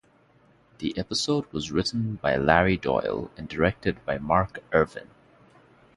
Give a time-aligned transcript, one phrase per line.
[0.79, 5.11] The episode was written by Larry Doyle and directed by Mark Ervin.